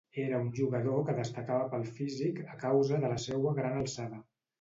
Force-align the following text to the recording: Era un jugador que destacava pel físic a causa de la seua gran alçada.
Era 0.21 0.37
un 0.43 0.47
jugador 0.59 1.03
que 1.09 1.13
destacava 1.19 1.67
pel 1.73 1.85
físic 1.97 2.39
a 2.53 2.57
causa 2.65 2.99
de 3.05 3.13
la 3.13 3.19
seua 3.27 3.53
gran 3.61 3.79
alçada. 3.83 4.19